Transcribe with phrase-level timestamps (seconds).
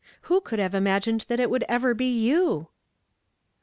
[0.21, 2.69] 39 Who could have imagined that it would ever be you?"